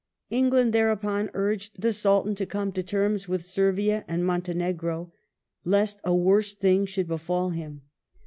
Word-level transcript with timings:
^ 0.31 0.35
England, 0.35 0.73
thereupon, 0.73 1.29
urged 1.35 1.79
the 1.79 1.93
Sultan 1.93 2.33
to 2.33 2.47
come 2.47 2.71
to 2.71 2.81
terms 2.81 3.27
with 3.27 3.45
Servia 3.45 4.03
and 4.07 4.23
Montenegit), 4.25 5.09
lest 5.63 5.99
a 6.03 6.09
woi 6.09 6.43
se 6.43 6.55
thing 6.59 6.87
should 6.87 7.07
befall 7.07 7.49
him. 7.51 7.83